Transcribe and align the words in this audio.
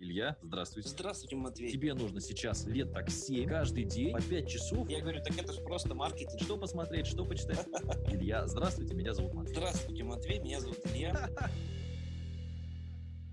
Илья, 0.00 0.36
здравствуйте. 0.42 0.88
Здравствуйте, 0.90 1.34
Матвей. 1.34 1.72
Тебе 1.72 1.92
нужно 1.92 2.20
сейчас 2.20 2.64
лет 2.66 2.92
так 2.92 3.10
7, 3.10 3.48
каждый 3.48 3.82
день, 3.82 4.12
по 4.12 4.22
5 4.22 4.48
часов. 4.48 4.88
Я 4.88 5.00
говорю, 5.00 5.20
так 5.24 5.36
это 5.36 5.52
же 5.52 5.60
просто 5.62 5.92
маркетинг. 5.92 6.40
Что 6.40 6.56
посмотреть, 6.56 7.08
что 7.08 7.24
почитать? 7.24 7.66
Илья, 8.08 8.46
здравствуйте, 8.46 8.94
меня 8.94 9.12
зовут 9.12 9.34
Матвей. 9.34 9.54
Здравствуйте, 9.56 10.04
Матвей, 10.04 10.38
меня 10.38 10.60
зовут 10.60 10.78
Илья. 10.86 11.28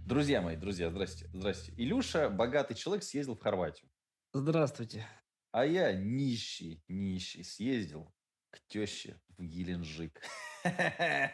Друзья 0.07 0.41
мои, 0.41 0.55
друзья, 0.55 0.89
здрасте, 0.89 1.29
здрасте. 1.33 1.71
Илюша, 1.77 2.29
богатый 2.29 2.73
человек, 2.73 3.03
съездил 3.03 3.35
в 3.35 3.41
Хорватию. 3.41 3.87
Здравствуйте. 4.33 5.05
А 5.51 5.67
я 5.67 5.93
нищий, 5.93 6.81
нищий, 6.87 7.43
съездил 7.43 8.11
к 8.49 8.59
теще 8.67 9.19
в 9.37 9.43
Геленджик. 9.43 10.19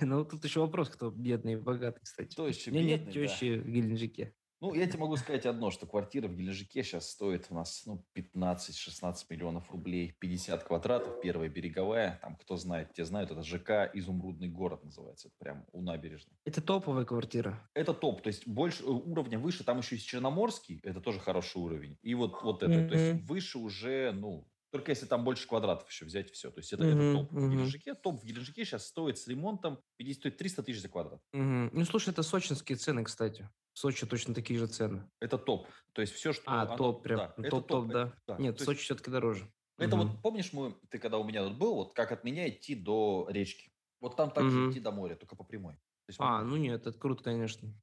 Ну, 0.00 0.24
тут 0.24 0.44
еще 0.44 0.60
вопрос, 0.60 0.88
кто 0.88 1.10
бедный 1.10 1.54
и 1.54 1.56
богатый, 1.56 2.00
кстати. 2.00 2.34
То 2.34 2.46
есть 2.46 2.66
У 2.68 2.70
меня 2.70 2.84
нет 2.84 3.06
бедный, 3.06 3.26
да. 3.26 3.28
тещи 3.28 3.58
в 3.58 3.68
Геленджике. 3.68 4.34
Ну, 4.62 4.74
я 4.74 4.86
тебе 4.86 5.00
могу 5.00 5.16
сказать 5.16 5.44
одно, 5.44 5.72
что 5.72 5.86
квартира 5.86 6.28
в 6.28 6.36
Геленджике 6.36 6.84
сейчас 6.84 7.10
стоит 7.10 7.46
у 7.50 7.54
нас 7.56 7.82
ну, 7.84 8.00
15-16 8.14 9.24
миллионов 9.28 9.68
рублей. 9.72 10.14
50 10.20 10.62
квадратов, 10.62 11.20
первая 11.20 11.48
береговая. 11.48 12.20
Там, 12.22 12.36
кто 12.36 12.56
знает, 12.56 12.92
те 12.92 13.04
знают, 13.04 13.32
это 13.32 13.42
ЖК 13.42 13.90
«Изумрудный 13.92 14.48
город» 14.48 14.84
называется. 14.84 15.26
Это 15.26 15.36
прям 15.40 15.64
у 15.72 15.82
набережной. 15.82 16.32
Это 16.44 16.62
топовая 16.62 17.04
квартира. 17.04 17.58
Это 17.74 17.92
топ, 17.92 18.22
то 18.22 18.28
есть 18.28 18.46
больше 18.46 18.84
э, 18.84 18.86
уровня 18.86 19.36
выше, 19.36 19.64
там 19.64 19.78
еще 19.78 19.96
есть 19.96 20.06
Черноморский, 20.06 20.78
это 20.84 21.00
тоже 21.00 21.18
хороший 21.18 21.56
уровень. 21.56 21.98
И 22.02 22.14
вот, 22.14 22.40
вот 22.44 22.62
это, 22.62 22.88
то 22.88 22.94
есть 22.94 23.28
выше 23.28 23.58
уже, 23.58 24.12
ну, 24.12 24.46
только 24.72 24.90
если 24.90 25.04
там 25.04 25.22
больше 25.22 25.46
квадратов 25.46 25.88
еще 25.88 26.06
взять, 26.06 26.30
все. 26.32 26.50
То 26.50 26.58
есть 26.60 26.72
это, 26.72 26.82
это 26.84 26.96
Мгм, 26.96 27.12
топ 27.18 27.30
в 27.30 27.36
мгм. 27.36 27.50
Геленджике. 27.50 27.94
Топ 27.94 28.20
в 28.22 28.24
Геленджике 28.24 28.64
сейчас 28.64 28.86
стоит 28.86 29.18
с 29.18 29.28
ремонтом, 29.28 29.80
50, 29.98 30.20
стоит 30.20 30.36
300 30.38 30.62
тысяч 30.62 30.80
за 30.80 30.88
квадрат. 30.88 31.20
Мгм. 31.34 31.70
Ну, 31.74 31.84
слушай, 31.84 32.08
это 32.08 32.22
сочинские 32.22 32.76
цены, 32.78 33.04
кстати. 33.04 33.48
В 33.74 33.78
Сочи 33.78 34.06
точно 34.06 34.34
такие 34.34 34.58
же 34.58 34.66
цены. 34.66 35.08
Это 35.20 35.36
топ. 35.38 35.68
То 35.92 36.00
есть 36.00 36.14
все, 36.14 36.32
что... 36.32 36.42
А, 36.46 36.62
оно- 36.62 36.76
топ 36.76 37.02
прям. 37.02 37.18
да, 37.18 37.34
это 37.36 37.50
Топ-топ, 37.50 37.88
да. 37.88 38.02
Это- 38.02 38.16
да. 38.26 38.36
Нет, 38.38 38.54
в 38.56 38.60
есть 38.60 38.64
Сочи 38.64 38.80
все-таки 38.80 39.10
дороже. 39.10 39.52
Это 39.78 39.96
Мгм. 39.96 40.08
вот, 40.08 40.22
помнишь, 40.22 40.52
мы, 40.54 40.74
ты 40.90 40.98
когда 40.98 41.18
у 41.18 41.24
меня 41.24 41.44
тут 41.46 41.58
был, 41.58 41.74
вот 41.74 41.94
как 41.94 42.10
от 42.12 42.24
меня 42.24 42.48
идти 42.48 42.74
до 42.74 43.26
речки? 43.30 43.72
Вот 44.00 44.16
там 44.16 44.30
так 44.30 44.44
Мгм. 44.44 44.50
же 44.52 44.70
идти 44.70 44.80
до 44.80 44.90
моря, 44.90 45.16
только 45.16 45.36
по 45.36 45.44
прямой. 45.44 45.74
То 45.74 46.08
есть 46.08 46.18
А, 46.20 46.42
ну 46.42 46.56
нет, 46.56 46.86
это 46.86 46.98
круто, 46.98 47.22
конечно. 47.22 47.74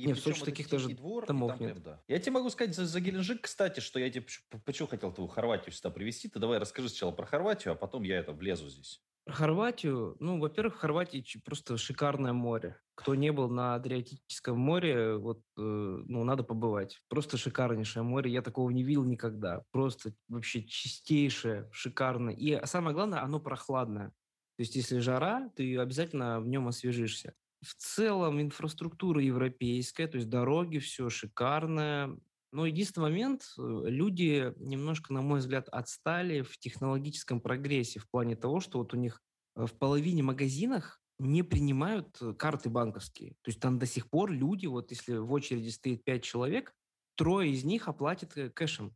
И 0.00 0.06
Не, 0.06 0.14
в 0.14 0.18
Сочи 0.20 0.42
таких 0.44 0.68
даже 0.68 0.88
двор, 0.88 1.26
домов 1.26 1.50
там 1.50 1.58
прям, 1.58 1.74
нет. 1.74 1.82
да. 1.82 2.02
Я 2.08 2.18
тебе 2.18 2.32
могу 2.32 2.50
сказать 2.50 2.74
за, 2.74 2.86
за 2.86 3.00
Геленджик, 3.00 3.42
кстати, 3.42 3.80
что 3.80 3.98
я 3.98 4.10
тебе 4.10 4.22
поч- 4.24 4.42
почему 4.64 4.88
хотел 4.88 5.12
твою 5.12 5.28
Хорватию 5.28 5.72
сюда 5.72 5.90
привезти. 5.90 6.28
Ты 6.28 6.38
давай 6.38 6.58
расскажи 6.58 6.88
сначала 6.88 7.12
про 7.12 7.26
Хорватию, 7.26 7.72
а 7.74 7.76
потом 7.76 8.02
я 8.02 8.18
это 8.18 8.32
влезу 8.32 8.68
здесь. 8.68 9.02
Про 9.24 9.34
Хорватию, 9.34 10.16
ну, 10.18 10.40
во-первых, 10.40 10.76
в 10.76 10.78
Хорватии 10.78 11.24
просто 11.44 11.76
шикарное 11.76 12.32
море. 12.32 12.80
Кто 12.94 13.14
не 13.14 13.30
был 13.32 13.48
на 13.50 13.74
Адриатическом 13.74 14.58
море, 14.58 15.16
вот, 15.16 15.40
э, 15.56 15.60
ну, 15.60 16.24
надо 16.24 16.42
побывать. 16.42 17.00
Просто 17.08 17.36
шикарнейшее 17.36 18.02
море. 18.02 18.30
Я 18.32 18.42
такого 18.42 18.70
не 18.70 18.82
видел 18.82 19.04
никогда. 19.04 19.62
Просто 19.70 20.14
вообще 20.28 20.64
чистейшее, 20.64 21.68
шикарное. 21.72 22.34
И 22.34 22.64
самое 22.66 22.94
главное, 22.94 23.22
оно 23.22 23.40
прохладное. 23.40 24.08
То 24.56 24.62
есть, 24.62 24.74
если 24.76 24.98
жара, 24.98 25.50
ты 25.54 25.78
обязательно 25.78 26.40
в 26.40 26.48
нем 26.48 26.68
освежишься. 26.68 27.34
В 27.62 27.74
целом 27.74 28.40
инфраструктура 28.40 29.22
европейская, 29.22 30.06
то 30.06 30.16
есть 30.16 30.28
дороги, 30.28 30.78
все 30.78 31.10
шикарное. 31.10 32.16
Но 32.52 32.66
единственный 32.66 33.10
момент, 33.10 33.42
э, 33.58 33.62
люди 33.86 34.52
немножко, 34.56 35.12
на 35.12 35.22
мой 35.22 35.40
взгляд, 35.40 35.68
отстали 35.68 36.42
в 36.42 36.58
технологическом 36.58 37.40
прогрессе 37.40 38.00
в 38.00 38.10
плане 38.10 38.34
того, 38.34 38.60
что 38.60 38.78
вот 38.78 38.94
у 38.94 38.96
них 38.96 39.20
э, 39.56 39.66
в 39.66 39.74
половине 39.74 40.22
магазинах 40.22 41.00
не 41.18 41.42
принимают 41.42 42.16
э, 42.20 42.32
карты 42.34 42.70
банковские. 42.70 43.32
То 43.42 43.50
есть 43.50 43.60
там 43.60 43.78
до 43.78 43.86
сих 43.86 44.08
пор 44.10 44.32
люди, 44.32 44.66
вот 44.66 44.90
если 44.90 45.16
в 45.16 45.30
очереди 45.32 45.68
стоит 45.68 46.02
пять 46.02 46.24
человек, 46.24 46.72
трое 47.14 47.52
из 47.52 47.62
них 47.64 47.86
оплатят 47.86 48.34
кэшем. 48.54 48.90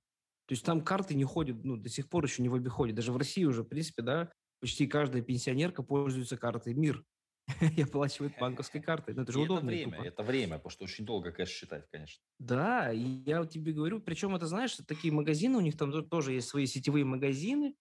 То 0.46 0.52
есть 0.52 0.64
там 0.64 0.82
карты 0.82 1.14
не 1.14 1.24
ходят, 1.24 1.64
ну, 1.64 1.76
до 1.76 1.88
сих 1.88 2.08
пор 2.08 2.24
еще 2.24 2.42
не 2.42 2.48
в 2.48 2.54
обиходе. 2.54 2.92
Даже 2.92 3.12
в 3.12 3.16
России 3.16 3.44
уже, 3.44 3.62
в 3.62 3.68
принципе, 3.68 4.02
да, 4.02 4.32
почти 4.60 4.86
каждая 4.86 5.22
пенсионерка 5.22 5.82
пользуется 5.82 6.36
картой 6.36 6.74
МИР 6.74 7.04
и 7.77 7.82
оплачивает 7.82 8.37
банковской 8.38 8.81
картой. 8.81 9.15
Ну, 9.15 9.22
это 9.22 9.32
же 9.32 9.41
И 9.41 9.43
это 9.43 9.60
удобно. 9.60 9.71
и 9.71 9.77
время, 9.77 9.99
тупо. 9.99 10.03
это 10.03 10.22
время, 10.22 10.56
потому 10.56 10.71
что 10.71 10.84
очень 10.84 11.05
долго 11.05 11.31
кэш 11.32 11.49
считать, 11.50 11.88
конечно. 11.91 12.22
Да, 12.38 12.93
и 12.93 12.99
я 13.00 13.44
тебе 13.47 13.72
говорю, 13.72 14.00
причем 14.00 14.34
это, 14.34 14.47
знаешь, 14.47 14.77
такие 14.87 15.12
магазины, 15.12 15.56
у 15.59 15.60
них 15.60 15.77
там 15.77 15.93
то- 15.93 16.03
тоже 16.03 16.33
есть 16.33 16.49
свои 16.49 16.66
сетевые 16.66 17.04
магазины, 17.04 17.77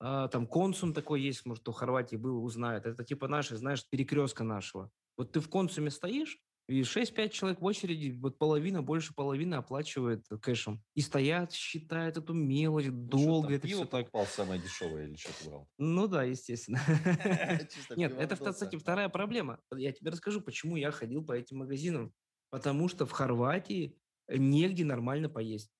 а, 0.00 0.28
там 0.28 0.46
консум 0.48 0.94
такой 0.94 1.22
есть, 1.22 1.46
может, 1.46 1.66
в 1.68 1.72
Хорватии 1.72 2.16
был, 2.16 2.44
узнает. 2.44 2.86
Это 2.86 3.04
типа 3.04 3.28
наши, 3.28 3.56
знаешь, 3.56 3.88
перекрестка 3.88 4.44
нашего. 4.44 4.90
Вот 5.18 5.32
ты 5.32 5.40
в 5.40 5.50
консуме 5.50 5.90
стоишь, 5.90 6.40
и 6.66 6.82
6-5 6.82 7.28
человек 7.30 7.60
в 7.60 7.64
очереди, 7.64 8.10
вот 8.18 8.38
половина, 8.38 8.82
больше 8.82 9.14
половины 9.14 9.54
оплачивает 9.54 10.26
кэшем. 10.40 10.82
И 10.94 11.00
стоят, 11.00 11.52
считают 11.52 12.16
эту 12.16 12.32
мелочь, 12.32 12.86
Ну, 12.86 13.06
долго 13.06 13.48
там, 13.48 13.56
это 13.56 13.68
пиво 13.68 13.82
все 13.82 13.90
так. 13.90 14.06
покупал 14.06 14.26
самое 14.26 14.60
дешевое 14.60 15.06
или 15.06 15.16
что 15.16 15.32
ты 15.38 15.48
брал? 15.48 15.68
Ну 15.78 16.06
да, 16.08 16.24
естественно. 16.24 16.80
Нет, 17.96 18.12
это, 18.18 18.36
кстати, 18.36 18.76
вторая 18.76 19.08
проблема. 19.08 19.60
Я 19.74 19.92
тебе 19.92 20.10
расскажу, 20.10 20.40
почему 20.40 20.76
я 20.76 20.90
ходил 20.90 21.24
по 21.24 21.32
этим 21.32 21.58
магазинам. 21.58 22.14
Потому 22.50 22.88
что 22.88 23.04
в 23.04 23.10
Хорватии 23.12 23.98
негде 24.28 24.84
нормально 24.84 25.28
поесть. 25.28 25.70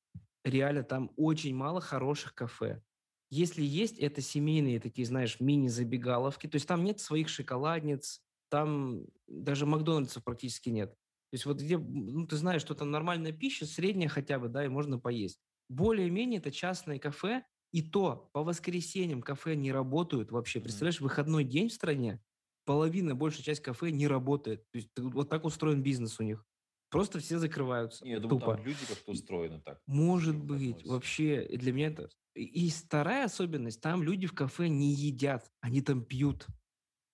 Реально, 0.45 0.83
там 0.83 1.11
очень 1.17 1.55
мало 1.55 1.81
хороших 1.81 2.35
кафе. 2.35 2.83
Если 3.31 3.63
есть, 3.63 3.99
это 3.99 4.21
семейные 4.21 4.81
такие, 4.81 5.07
знаешь, 5.07 5.41
мини-забегаловки. 5.41 6.47
То 6.47 6.57
есть 6.57 6.69
там 6.69 6.85
нет 6.85 7.01
своих 7.01 7.29
шоколадниц, 7.29 8.23
там 8.55 9.05
даже 9.27 9.67
Макдональдсов 9.67 10.23
практически 10.23 10.69
нет. 10.69 10.91
То 10.91 11.33
есть 11.33 11.45
вот 11.45 11.61
где, 11.61 11.77
ну, 11.77 12.25
ты 12.25 12.37
знаешь, 12.37 12.61
что 12.61 12.77
там 12.77 12.93
нормальная 12.93 13.33
пища, 13.33 13.67
средняя 13.67 14.09
хотя 14.09 14.39
бы, 14.39 14.49
да, 14.49 14.65
и 14.65 14.69
можно 14.69 14.97
поесть. 14.97 15.41
Более-менее 15.69 16.39
это 16.39 16.53
частные 16.53 17.01
кафе, 17.01 17.43
и 17.73 17.83
то 17.83 18.31
по 18.33 18.45
воскресеньям 18.45 19.23
кафе 19.23 19.57
не 19.57 19.73
работают 19.73 20.31
вообще. 20.31 20.61
Представляешь, 20.61 21.01
выходной 21.01 21.43
день 21.43 21.69
в 21.69 21.73
стране, 21.73 22.23
половина, 22.65 23.17
большая 23.17 23.43
часть 23.43 23.61
кафе 23.61 23.91
не 23.91 24.07
работает. 24.07 24.71
То 24.71 24.79
есть 24.79 24.91
вот 24.97 25.29
так 25.29 25.45
устроен 25.45 25.83
бизнес 25.83 26.21
у 26.21 26.23
них. 26.23 26.47
Просто 26.91 27.19
все 27.19 27.41
закрываются. 27.41 28.05
Не, 28.05 28.13
я 28.13 28.21
думаю, 28.21 28.39
Тупо. 28.39 28.55
там 28.55 28.65
люди 28.65 28.87
как-то 28.87 29.11
устроены 29.11 29.61
так. 29.63 29.81
Может 29.89 30.37
Что 30.37 30.45
быть, 30.45 30.69
относится. 30.69 30.93
вообще 30.93 31.49
для 31.57 31.73
меня 31.73 31.89
это... 31.89 32.09
И 32.37 32.71
вторая 32.71 33.25
особенность, 33.25 33.81
там 33.81 34.05
люди 34.05 34.29
в 34.29 34.33
кафе 34.33 34.69
не 34.69 34.93
едят, 34.95 35.51
они 35.61 35.83
там 35.83 36.05
пьют. 36.05 36.47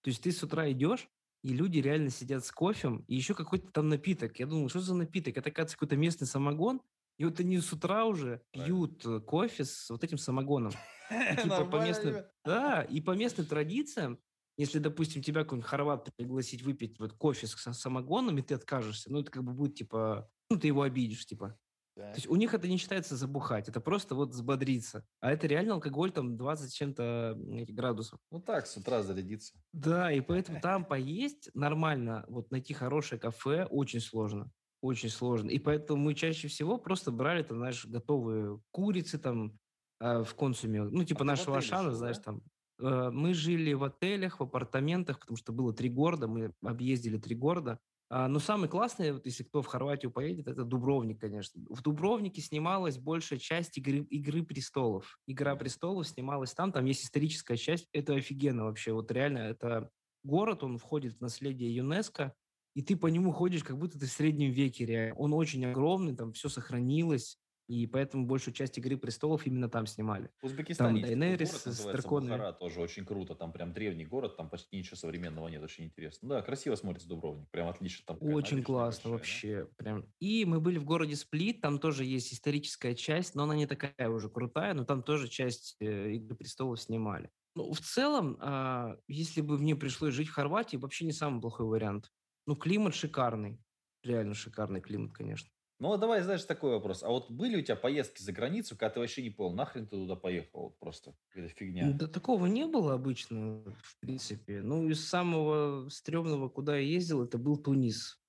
То 0.02 0.08
есть 0.10 0.22
ты 0.22 0.32
с 0.32 0.42
утра 0.42 0.70
идешь, 0.70 1.08
и 1.42 1.52
люди 1.52 1.78
реально 1.78 2.10
сидят 2.10 2.44
с 2.44 2.52
кофем, 2.52 3.04
и 3.08 3.14
еще 3.14 3.34
какой-то 3.34 3.70
там 3.72 3.88
напиток. 3.88 4.38
Я 4.38 4.46
думал, 4.46 4.68
что 4.68 4.80
за 4.80 4.94
напиток? 4.94 5.36
Это, 5.36 5.48
оказывается, 5.48 5.76
какой-то 5.76 5.96
местный 5.96 6.26
самогон, 6.26 6.80
и 7.18 7.24
вот 7.24 7.40
они 7.40 7.58
с 7.58 7.72
утра 7.72 8.04
уже 8.04 8.42
пьют 8.50 9.04
э, 9.04 9.20
кофе 9.20 9.64
с 9.64 9.90
вот 9.90 10.02
этим 10.04 10.18
самогоном. 10.18 10.72
Типа 11.42 11.64
по 11.64 11.84
местным, 11.84 12.24
да, 12.44 12.82
и 12.82 13.00
по 13.00 13.12
местным 13.12 13.46
традициям, 13.46 14.18
если, 14.56 14.78
допустим, 14.78 15.22
тебя 15.22 15.42
какой-нибудь 15.42 15.68
хорват 15.68 16.08
пригласить 16.16 16.62
выпить 16.62 16.98
вот 16.98 17.14
кофе 17.14 17.46
с 17.46 17.56
самогоном, 17.56 18.38
и 18.38 18.42
ты 18.42 18.54
откажешься, 18.54 19.10
ну, 19.10 19.20
это 19.20 19.30
как 19.30 19.44
бы 19.44 19.52
будет, 19.52 19.74
типа, 19.74 20.30
ну, 20.50 20.58
ты 20.58 20.68
его 20.68 20.82
обидишь, 20.82 21.26
типа. 21.26 21.58
Да. 21.96 22.12
То 22.12 22.16
есть 22.16 22.28
у 22.28 22.36
них 22.36 22.54
это 22.54 22.68
не 22.68 22.76
считается 22.76 23.16
забухать, 23.16 23.68
это 23.68 23.80
просто 23.80 24.14
вот 24.14 24.30
взбодриться. 24.30 25.04
А 25.20 25.32
это 25.32 25.46
реально 25.46 25.74
алкоголь 25.74 26.12
там 26.12 26.36
20 26.36 26.70
с 26.70 26.72
чем-то 26.72 27.36
градусов. 27.68 28.18
Ну 28.30 28.40
так, 28.40 28.66
с 28.66 28.76
утра 28.76 29.02
зарядиться. 29.02 29.54
Да, 29.72 30.12
и 30.12 30.20
поэтому 30.20 30.60
там 30.62 30.84
поесть 30.84 31.50
нормально, 31.54 32.24
вот 32.28 32.50
найти 32.50 32.74
хорошее 32.74 33.20
кафе 33.20 33.64
очень 33.64 34.00
сложно. 34.00 34.50
Очень 34.82 35.10
сложно. 35.10 35.50
И 35.50 35.58
поэтому 35.58 36.02
мы 36.02 36.14
чаще 36.14 36.48
всего 36.48 36.78
просто 36.78 37.10
брали 37.10 37.42
там, 37.42 37.58
знаешь, 37.58 37.84
готовые 37.84 38.60
курицы 38.70 39.18
там 39.18 39.58
э, 40.00 40.22
в 40.22 40.34
консуме. 40.34 40.84
Ну, 40.84 41.04
типа 41.04 41.18
А 41.18 41.20
ты 41.20 41.24
в 41.24 41.26
нашего 41.26 41.58
Ашана, 41.58 41.94
знаешь, 41.94 42.16
да? 42.16 42.22
там. 42.22 42.42
Э, 42.80 43.10
Мы 43.10 43.34
жили 43.34 43.74
в 43.74 43.84
отелях, 43.84 44.40
в 44.40 44.42
апартаментах, 44.42 45.20
потому 45.20 45.36
что 45.36 45.52
было 45.52 45.74
три 45.74 45.90
города, 45.90 46.28
мы 46.28 46.54
объездили 46.62 47.18
три 47.18 47.36
города. 47.36 47.78
А, 48.10 48.26
Но 48.26 48.40
самый 48.40 48.68
классный, 48.68 49.12
вот 49.12 49.24
если 49.24 49.44
кто 49.44 49.62
в 49.62 49.66
Хорватию 49.66 50.10
поедет, 50.10 50.48
это 50.48 50.64
Дубровник, 50.64 51.20
конечно. 51.20 51.62
В 51.70 51.80
Дубровнике 51.80 52.42
снималась 52.42 52.98
большая 52.98 53.38
часть 53.38 53.78
игры, 53.78 53.98
«Игры 53.98 54.42
престолов». 54.42 55.18
«Игра 55.28 55.54
престолов» 55.54 56.08
снималась 56.08 56.52
там, 56.52 56.72
там 56.72 56.84
есть 56.86 57.04
историческая 57.04 57.56
часть. 57.56 57.88
Это 57.92 58.14
офигенно 58.14 58.64
вообще. 58.64 58.92
Вот 58.92 59.12
реально, 59.12 59.38
это 59.38 59.90
город, 60.24 60.64
он 60.64 60.76
входит 60.78 61.18
в 61.18 61.20
наследие 61.20 61.74
ЮНЕСКо, 61.76 62.34
и 62.74 62.82
ты 62.82 62.96
по 62.96 63.06
нему 63.06 63.30
ходишь, 63.30 63.62
как 63.62 63.78
будто 63.78 63.98
ты 63.98 64.06
в 64.06 64.10
среднем 64.12 64.50
веке 64.50 64.86
реально. 64.86 65.14
Он 65.14 65.32
очень 65.32 65.64
огромный, 65.64 66.16
там 66.16 66.32
все 66.32 66.48
сохранилось, 66.48 67.38
и 67.70 67.86
поэтому 67.86 68.26
большую 68.26 68.52
часть 68.52 68.78
«Игры 68.78 68.96
престолов» 68.96 69.46
именно 69.46 69.68
там 69.68 69.86
снимали. 69.86 70.28
В 70.42 70.46
Узбекистане 70.46 71.02
Там 71.06 71.20
город, 71.20 71.48
с 71.48 71.84
драконами. 71.84 72.32
Бухара, 72.32 72.52
тоже 72.52 72.80
очень 72.80 73.04
круто. 73.06 73.36
Там 73.36 73.52
прям 73.52 73.72
древний 73.72 74.04
город, 74.04 74.36
там 74.36 74.50
почти 74.50 74.76
ничего 74.76 74.96
современного 74.96 75.46
нет, 75.46 75.62
очень 75.62 75.84
интересно. 75.84 76.28
Да, 76.28 76.42
красиво 76.42 76.74
смотрится 76.74 77.08
Дубровник, 77.08 77.48
прям 77.50 77.68
отлично. 77.68 78.04
Там 78.08 78.18
Очень 78.20 78.64
классно 78.64 79.10
большая, 79.10 79.60
вообще. 79.60 79.74
Прям. 79.76 80.06
И 80.18 80.44
мы 80.46 80.58
были 80.58 80.78
в 80.78 80.84
городе 80.84 81.14
Сплит, 81.14 81.60
там 81.60 81.78
тоже 81.78 82.04
есть 82.04 82.34
историческая 82.34 82.96
часть, 82.96 83.36
но 83.36 83.44
она 83.44 83.54
не 83.54 83.66
такая 83.66 84.08
уже 84.08 84.28
крутая, 84.28 84.74
но 84.74 84.84
там 84.84 85.04
тоже 85.04 85.28
часть 85.28 85.76
э, 85.78 86.14
«Игры 86.14 86.34
престолов» 86.34 86.80
снимали. 86.80 87.30
Ну, 87.54 87.72
в 87.72 87.78
целом, 87.78 88.36
а, 88.40 88.96
если 89.06 89.42
бы 89.42 89.58
мне 89.58 89.76
пришлось 89.76 90.14
жить 90.14 90.28
в 90.28 90.34
Хорватии, 90.34 90.76
вообще 90.76 91.04
не 91.04 91.12
самый 91.12 91.40
плохой 91.40 91.66
вариант. 91.66 92.10
Ну, 92.48 92.56
климат 92.56 92.96
шикарный. 92.96 93.60
Реально 94.02 94.34
шикарный 94.34 94.80
климат, 94.80 95.12
конечно. 95.12 95.50
Ну, 95.80 95.92
а 95.92 95.96
давай, 95.96 96.20
знаешь, 96.20 96.44
такой 96.44 96.72
вопрос. 96.72 97.02
А 97.02 97.08
вот 97.08 97.30
были 97.30 97.56
у 97.56 97.62
тебя 97.62 97.74
поездки 97.74 98.22
за 98.22 98.32
границу, 98.32 98.76
когда 98.76 98.90
ты 98.90 99.00
вообще 99.00 99.22
не 99.22 99.30
понял, 99.30 99.54
нахрен 99.54 99.86
ты 99.86 99.96
туда 99.96 100.14
поехал? 100.14 100.64
Вот 100.64 100.78
просто 100.78 101.14
какая-то 101.30 101.54
фигня. 101.54 101.90
Да 101.92 102.06
такого 102.06 102.46
не 102.46 102.66
было 102.66 102.92
обычно, 102.94 103.64
в 103.82 103.98
принципе. 104.00 104.60
Ну, 104.60 104.88
из 104.90 105.08
самого 105.08 105.88
стрёмного, 105.88 106.50
куда 106.50 106.76
я 106.76 106.86
ездил, 106.86 107.24
это 107.24 107.38
был 107.38 107.56
Тунис. 107.56 108.20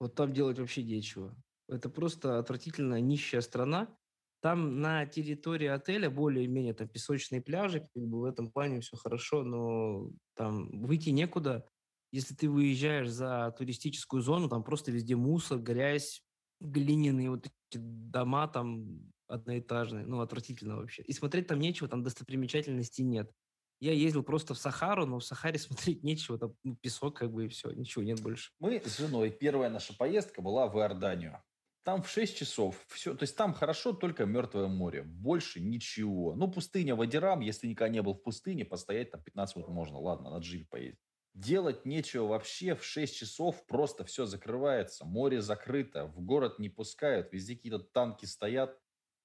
Вот 0.00 0.14
там 0.14 0.34
делать 0.34 0.58
вообще 0.58 0.82
нечего. 0.82 1.34
Это 1.68 1.88
просто 1.88 2.38
отвратительно 2.38 3.00
нищая 3.00 3.40
страна. 3.40 3.96
Там 4.42 4.80
на 4.80 5.06
территории 5.06 5.68
отеля 5.68 6.10
более-менее 6.10 6.74
там 6.74 6.88
песочные 6.88 7.40
пляжи, 7.40 7.88
как 7.94 8.02
бы 8.04 8.20
в 8.20 8.24
этом 8.24 8.50
плане 8.50 8.80
все 8.80 8.96
хорошо, 8.96 9.44
но 9.44 10.10
там 10.34 10.82
выйти 10.82 11.10
некуда. 11.10 11.66
Если 12.10 12.34
ты 12.34 12.50
выезжаешь 12.50 13.08
за 13.08 13.54
туристическую 13.56 14.20
зону, 14.20 14.50
там 14.50 14.62
просто 14.62 14.90
везде 14.90 15.16
мусор, 15.16 15.58
грязь, 15.58 16.22
глиняные 16.62 17.30
вот 17.30 17.46
эти 17.46 17.78
дома 17.78 18.48
там 18.48 19.12
одноэтажные, 19.28 20.06
ну, 20.06 20.20
отвратительно 20.20 20.76
вообще. 20.76 21.02
И 21.02 21.12
смотреть 21.12 21.46
там 21.46 21.58
нечего, 21.58 21.88
там 21.88 22.02
достопримечательностей 22.02 23.04
нет. 23.04 23.30
Я 23.80 23.92
ездил 23.92 24.22
просто 24.22 24.54
в 24.54 24.58
Сахару, 24.58 25.06
но 25.06 25.18
в 25.18 25.24
Сахаре 25.24 25.58
смотреть 25.58 26.04
нечего, 26.04 26.38
там 26.38 26.54
ну, 26.62 26.76
песок 26.76 27.16
как 27.16 27.32
бы 27.32 27.46
и 27.46 27.48
все, 27.48 27.70
ничего 27.72 28.04
нет 28.04 28.20
больше. 28.20 28.52
Мы 28.60 28.80
с 28.84 28.98
женой, 28.98 29.30
первая 29.30 29.70
наша 29.70 29.96
поездка 29.96 30.42
была 30.42 30.68
в 30.68 30.78
Иорданию. 30.78 31.42
Там 31.84 32.00
в 32.00 32.08
6 32.08 32.36
часов 32.36 32.76
все, 32.88 33.12
то 33.14 33.24
есть 33.24 33.36
там 33.36 33.52
хорошо 33.54 33.92
только 33.92 34.24
Мертвое 34.24 34.68
море, 34.68 35.02
больше 35.02 35.60
ничего. 35.60 36.36
Ну, 36.36 36.48
пустыня 36.48 36.94
Вадирам, 36.94 37.40
если 37.40 37.66
никогда 37.66 37.92
не 37.92 38.02
был 38.02 38.14
в 38.14 38.22
пустыне, 38.22 38.64
постоять 38.64 39.10
там 39.10 39.20
15 39.20 39.56
минут 39.56 39.70
можно, 39.70 39.98
ладно, 39.98 40.30
на 40.30 40.38
джипе 40.38 40.66
поездить. 40.70 41.00
Делать 41.34 41.86
нечего 41.86 42.26
вообще, 42.26 42.74
в 42.74 42.84
6 42.84 43.16
часов 43.16 43.66
просто 43.66 44.04
все 44.04 44.26
закрывается, 44.26 45.06
море 45.06 45.40
закрыто, 45.40 46.06
в 46.06 46.20
город 46.20 46.58
не 46.58 46.68
пускают, 46.68 47.32
везде 47.32 47.56
какие-то 47.56 47.78
танки 47.78 48.26
стоят, 48.26 48.78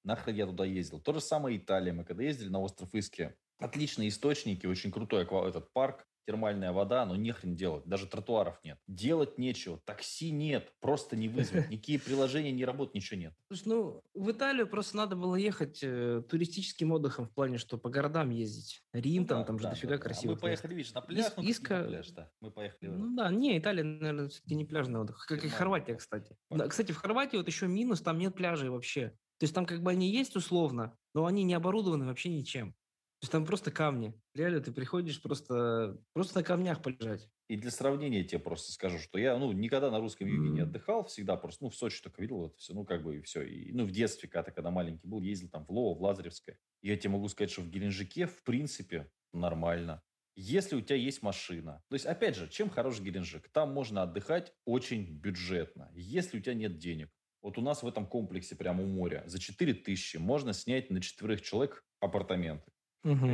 нахрен 0.04 0.34
я 0.34 0.46
туда 0.46 0.64
ездил. 0.64 1.00
То 1.00 1.12
же 1.12 1.20
самое 1.20 1.58
Италия, 1.58 1.92
мы 1.92 2.04
когда 2.04 2.22
ездили 2.22 2.48
на 2.48 2.60
остров 2.60 2.94
Иске, 2.94 3.36
отличные 3.58 4.08
источники, 4.08 4.66
очень 4.66 4.90
крутой 4.90 5.24
этот 5.24 5.70
парк, 5.74 6.06
термальная 6.28 6.72
вода, 6.72 7.06
но 7.06 7.16
не 7.16 7.32
хрен 7.32 7.56
делать. 7.56 7.86
Даже 7.86 8.06
тротуаров 8.06 8.60
нет. 8.62 8.78
Делать 8.86 9.38
нечего. 9.38 9.80
Такси 9.86 10.30
нет. 10.30 10.70
Просто 10.78 11.16
не 11.16 11.26
вызвать. 11.26 11.70
Никакие 11.70 11.98
приложения 11.98 12.52
не 12.52 12.66
работают, 12.66 12.96
ничего 12.96 13.18
нет. 13.18 13.34
Слушай, 13.46 13.62
ну, 13.68 14.02
в 14.12 14.30
Италию 14.30 14.68
просто 14.68 14.98
надо 14.98 15.16
было 15.16 15.36
ехать 15.36 15.78
э, 15.82 16.22
туристическим 16.28 16.92
отдыхом 16.92 17.24
в 17.24 17.30
плане, 17.32 17.56
что 17.56 17.78
по 17.78 17.88
городам 17.88 18.28
ездить. 18.28 18.82
Рим, 18.92 19.22
Ну 19.22 19.28
там, 19.28 19.38
да, 19.40 19.44
там 19.46 19.58
же 19.58 19.62
да, 19.64 19.70
дофига 19.70 19.96
да, 19.96 20.02
красиво. 20.02 20.32
Мы 20.32 20.36
поехали, 20.36 20.74
видишь, 20.74 20.92
на 20.92 21.00
пляж, 21.00 21.32
ну, 21.34 21.42
Иска- 21.44 21.78
на 21.78 21.88
пляж, 21.88 22.10
да. 22.10 22.30
Мы 22.42 22.50
поехали. 22.50 22.88
Ну 22.90 23.16
да, 23.16 23.30
не, 23.30 23.58
Италия, 23.58 23.84
наверное, 23.84 24.28
все-таки 24.28 24.54
не 24.54 24.66
пляжный 24.66 25.00
отдых. 25.00 25.24
Как 25.26 25.42
и. 25.46 25.48
Хорватия, 25.48 25.94
кстати. 25.94 26.36
Да, 26.50 26.68
кстати, 26.68 26.92
в 26.92 26.98
Хорватии 26.98 27.38
вот 27.38 27.46
еще 27.46 27.68
минус, 27.68 28.02
там 28.02 28.18
нет 28.18 28.34
пляжей 28.34 28.68
вообще. 28.68 29.14
То 29.38 29.44
есть 29.44 29.54
там 29.54 29.64
как 29.64 29.82
бы 29.82 29.90
они 29.92 30.10
есть 30.10 30.36
условно, 30.36 30.94
но 31.14 31.24
они 31.24 31.44
не 31.44 31.54
оборудованы 31.54 32.04
вообще 32.04 32.28
ничем. 32.28 32.74
То 33.20 33.24
есть 33.24 33.32
там 33.32 33.44
просто 33.46 33.70
камни. 33.72 34.14
Реально 34.34 34.60
ты 34.60 34.72
приходишь 34.72 35.20
просто, 35.20 36.00
просто 36.12 36.38
на 36.38 36.44
камнях 36.44 36.82
полежать. 36.82 37.28
И 37.48 37.56
для 37.56 37.70
сравнения 37.70 38.24
тебе 38.24 38.40
просто 38.40 38.72
скажу, 38.72 38.98
что 38.98 39.18
я, 39.18 39.38
ну, 39.38 39.52
никогда 39.52 39.90
на 39.90 40.00
русском 40.00 40.28
юге 40.28 40.50
не 40.50 40.60
Мгм. 40.60 40.60
отдыхал, 40.60 41.04
всегда 41.06 41.36
просто, 41.36 41.64
ну, 41.64 41.70
в 41.70 41.74
Сочи 41.74 42.02
только 42.02 42.20
видел 42.20 42.44
это 42.46 42.56
все, 42.58 42.74
ну, 42.74 42.84
как 42.84 43.02
бы 43.02 43.16
и 43.16 43.22
все. 43.22 43.42
И, 43.42 43.72
ну, 43.72 43.86
в 43.86 43.90
детстве, 43.90 44.28
когда, 44.28 44.50
когда 44.50 44.70
маленький 44.70 45.06
был, 45.08 45.22
ездил 45.22 45.48
там 45.48 45.64
в 45.64 45.70
Лово, 45.70 45.98
в 45.98 46.02
Лазаревское. 46.02 46.58
И 46.82 46.88
я 46.88 46.96
тебе 46.98 47.10
могу 47.14 47.26
сказать, 47.28 47.50
что 47.50 47.62
в 47.62 47.70
Геленджике, 47.70 48.26
в 48.26 48.42
принципе, 48.42 49.10
нормально. 49.32 50.02
Если 50.36 50.76
у 50.76 50.82
тебя 50.82 50.96
есть 50.96 51.22
машина. 51.22 51.82
То 51.88 51.94
есть, 51.94 52.04
опять 52.04 52.36
же, 52.36 52.48
чем 52.48 52.68
хорош 52.68 53.00
Геленджик? 53.00 53.48
Там 53.48 53.72
можно 53.72 54.02
отдыхать 54.02 54.52
очень 54.66 55.18
бюджетно. 55.18 55.90
Если 55.94 56.38
у 56.38 56.42
тебя 56.42 56.54
нет 56.54 56.76
денег. 56.76 57.08
Вот 57.40 57.56
у 57.56 57.62
нас 57.62 57.82
в 57.82 57.86
этом 57.86 58.06
комплексе 58.06 58.56
прямо 58.56 58.82
у 58.84 58.86
моря 58.86 59.22
за 59.26 59.38
4 59.38 59.72
тысячи 59.72 60.18
можно 60.18 60.52
снять 60.52 60.90
на 60.90 61.00
четверых 61.00 61.40
человек 61.40 61.86
апартаменты. 61.98 62.70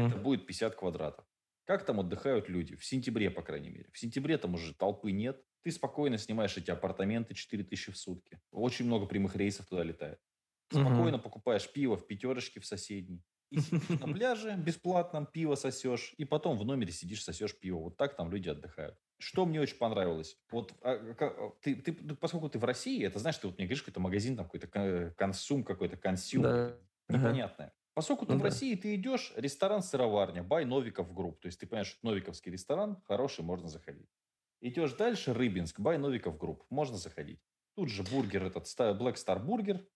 Это 0.08 0.16
будет 0.18 0.46
50 0.46 0.74
квадратов. 0.74 1.24
Как 1.64 1.84
там 1.86 1.98
отдыхают 2.00 2.48
люди? 2.48 2.76
В 2.76 2.84
сентябре, 2.84 3.30
по 3.30 3.42
крайней 3.42 3.70
мере. 3.70 3.88
В 3.92 3.98
сентябре 3.98 4.36
там 4.38 4.54
уже 4.54 4.74
толпы 4.74 5.12
нет. 5.12 5.42
Ты 5.62 5.70
спокойно 5.70 6.18
снимаешь 6.18 6.56
эти 6.58 6.70
апартаменты 6.70 7.34
4000 7.34 7.92
в 7.92 7.96
сутки. 7.96 8.38
Очень 8.50 8.84
много 8.86 9.06
прямых 9.06 9.34
рейсов 9.36 9.66
туда 9.66 9.82
летает. 9.82 10.18
Спокойно 10.70 11.18
покупаешь 11.18 11.70
пиво 11.72 11.96
в 11.96 12.06
пятерочке 12.06 12.60
в 12.60 12.66
соседней. 12.66 13.22
И 13.50 13.60
сидишь 13.60 14.00
на 14.00 14.06
пляже 14.12 14.56
бесплатном, 14.56 15.26
пиво 15.26 15.54
сосешь. 15.54 16.14
И 16.18 16.24
потом 16.26 16.58
в 16.58 16.64
номере 16.66 16.92
сидишь, 16.92 17.22
сосешь 17.24 17.58
пиво. 17.58 17.78
Вот 17.78 17.96
так 17.96 18.14
там 18.16 18.30
люди 18.30 18.48
отдыхают. 18.50 18.98
Что 19.18 19.46
мне 19.46 19.60
очень 19.60 19.76
понравилось. 19.78 20.36
Вот 20.50 20.74
а, 20.82 21.14
ка- 21.14 21.34
ты, 21.62 21.76
ты- 21.76 21.96
ну, 22.02 22.16
поскольку 22.16 22.48
ты 22.50 22.58
в 22.58 22.64
России, 22.64 23.02
это 23.04 23.18
знаешь, 23.20 23.38
ты 23.38 23.46
вот 23.46 23.56
мне 23.56 23.66
говоришь, 23.66 23.82
какой-то 23.82 24.00
магазин, 24.00 24.36
там 24.36 24.44
какой-то 24.46 24.66
кон- 24.66 25.14
консум, 25.14 25.64
какой-то 25.64 25.96
консюм 25.96 26.42
Да. 26.42 26.76
Ага. 27.16 27.28
Поскольку 27.94 28.26
ты 28.26 28.32
Ну 28.32 28.38
в 28.38 28.42
да. 28.42 28.48
России, 28.48 28.74
ты 28.74 28.96
идешь, 28.96 29.32
ресторан 29.36 29.82
сыроварня, 29.82 30.42
by 30.42 30.64
Novikov 30.64 31.14
Group. 31.14 31.40
То 31.40 31.46
есть 31.46 31.60
ты 31.60 31.66
понимаешь, 31.66 31.88
что 31.88 32.06
Новиковский 32.06 32.50
ресторан 32.50 33.00
хороший, 33.06 33.44
можно 33.44 33.68
заходить. 33.68 34.08
Идешь 34.60 34.92
дальше, 34.94 35.32
Рыбинск, 35.32 35.78
by 35.78 35.98
Novikov 35.98 36.36
Group, 36.38 36.64
можно 36.70 36.96
заходить. 36.96 37.40
Тут 37.76 37.90
же 37.90 38.02
бургер 38.02 38.44
этот, 38.44 38.64
Black 38.64 39.14
Star 39.14 39.38
Burger, 39.38 39.86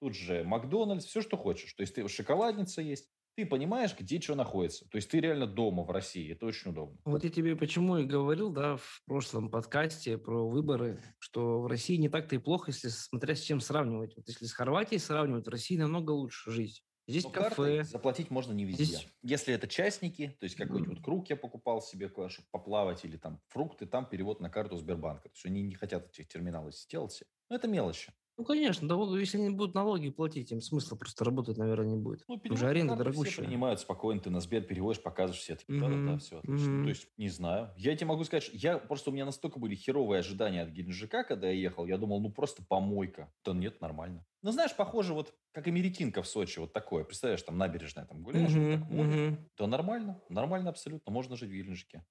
тут 0.00 0.14
же 0.14 0.44
Макдональдс, 0.44 1.04
все, 1.04 1.20
что 1.22 1.36
хочешь. 1.36 1.72
То 1.74 1.80
есть 1.82 1.94
ты 1.94 2.06
шоколадница 2.08 2.80
есть. 2.82 3.08
Ты 3.36 3.46
понимаешь, 3.46 3.96
где 3.96 4.20
что 4.20 4.34
находится. 4.34 4.88
То 4.88 4.96
есть 4.96 5.10
ты 5.10 5.20
реально 5.20 5.46
дома 5.46 5.84
в 5.84 5.90
России. 5.90 6.32
Это 6.32 6.44
очень 6.46 6.72
удобно. 6.72 6.98
Вот 7.04 7.22
я 7.22 7.30
тебе 7.30 7.54
почему 7.54 7.96
и 7.98 8.04
говорил, 8.04 8.50
да, 8.50 8.76
в 8.76 9.02
прошлом 9.06 9.48
подкасте 9.48 10.18
про 10.18 10.48
выборы, 10.48 11.00
что 11.20 11.60
в 11.60 11.68
России 11.68 11.96
не 11.96 12.08
так-то 12.08 12.34
и 12.34 12.38
плохо, 12.38 12.72
если 12.72 12.88
смотря 12.88 13.36
с 13.36 13.40
чем 13.40 13.60
сравнивать. 13.60 14.16
Вот 14.16 14.26
если 14.26 14.44
с 14.44 14.52
Хорватией 14.52 14.98
сравнивать, 14.98 15.46
в 15.46 15.50
России 15.50 15.76
намного 15.76 16.10
лучше 16.10 16.50
жизнь. 16.50 16.80
Здесь 17.08 17.24
Но 17.24 17.30
кафе. 17.30 17.84
заплатить 17.84 18.30
можно 18.30 18.52
не 18.52 18.66
везде. 18.66 18.84
Здесь- 18.84 19.08
Если 19.22 19.54
это 19.54 19.66
частники, 19.66 20.36
то 20.38 20.44
есть 20.44 20.56
какой-нибудь 20.56 20.98
вот 20.98 21.04
круг 21.04 21.30
я 21.30 21.36
покупал 21.36 21.80
себе, 21.80 22.08
чтобы 22.28 22.46
поплавать, 22.50 23.04
или 23.04 23.16
там 23.16 23.40
фрукты, 23.48 23.86
там 23.86 24.06
перевод 24.06 24.40
на 24.40 24.50
карту 24.50 24.76
Сбербанка. 24.76 25.30
То 25.30 25.34
есть 25.34 25.46
они 25.46 25.62
не 25.62 25.74
хотят 25.74 26.08
этих 26.10 26.28
терминалов 26.28 26.74
сделать. 26.76 27.22
Но 27.48 27.56
это 27.56 27.66
мелочи. 27.66 28.12
Ну, 28.38 28.44
конечно, 28.44 28.88
да, 28.88 28.96
вот 28.96 29.14
если 29.18 29.36
они 29.38 29.50
будут 29.50 29.74
налоги 29.74 30.08
платить, 30.10 30.50
им 30.52 30.60
смысла 30.62 30.96
просто 30.96 31.24
работать, 31.26 31.58
наверное, 31.58 31.88
не 31.88 31.96
будет. 31.96 32.26
Ну, 32.28 32.38
Там 32.46 32.56
перевод 32.56 32.66
же 32.68 32.68
на 32.68 32.68
аренда 32.68 32.94
карту 32.94 33.10
все 33.10 33.32
дорогущая. 33.32 33.32
принимают 33.32 33.80
спокойно, 33.80 34.20
ты 34.20 34.28
на 34.30 34.40
Сбер 34.40 34.62
переводишь, 34.64 35.02
показываешь 35.02 35.40
все, 35.40 35.56
такие, 35.56 35.78
да, 35.78 35.88
да, 35.88 35.98
да, 35.98 36.16
все 36.18 36.38
отлично. 36.40 36.78
мгм. 36.78 36.82
То 36.82 36.90
есть, 36.90 37.08
не 37.16 37.28
знаю. 37.30 37.72
Я 37.76 37.96
тебе 37.96 38.06
могу 38.06 38.24
сказать, 38.24 38.42
что 38.42 38.56
я 38.56 38.78
просто 38.78 39.10
у 39.10 39.12
меня 39.14 39.24
настолько 39.24 39.58
были 39.58 39.74
херовые 39.74 40.20
ожидания 40.20 40.62
от 40.62 40.68
Геленджика, 40.70 41.24
когда 41.24 41.46
я 41.48 41.54
ехал, 41.54 41.86
я 41.86 41.96
думал, 41.96 42.20
ну 42.20 42.30
просто 42.30 42.62
помойка. 42.66 43.32
Да 43.44 43.52
нет, 43.54 43.80
нормально. 43.80 44.26
Ну, 44.42 44.52
знаешь, 44.52 44.76
похоже, 44.76 45.14
вот 45.14 45.34
как 45.52 45.66
Америтинка 45.66 46.22
в 46.22 46.28
Сочи, 46.28 46.58
вот 46.58 46.72
такое. 46.74 47.04
Представляешь, 47.04 47.42
там 47.42 47.56
набережная, 47.58 48.04
там 48.04 48.22
гуляешь, 48.22 48.56
вот 48.58 48.68
Мгм, 48.68 48.70
так 48.70 48.86
море. 48.86 49.20
мгм. 49.20 49.48
Да 49.58 49.66
нормально, 49.66 50.22
нормально 50.28 50.70
абсолютно. 50.70 51.10
Можно 51.12 51.36
жить 51.36 51.50
в 51.50 51.52
Геленджике. 51.54 52.04